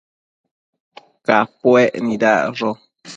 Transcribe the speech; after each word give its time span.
Capuec 1.25 1.91
nidacsho 2.05 2.69